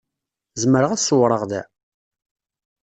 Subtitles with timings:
[0.61, 1.61] Zemreɣ ad ṣewwreɣ da?